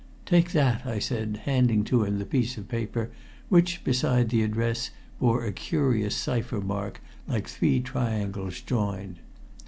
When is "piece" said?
2.25-2.57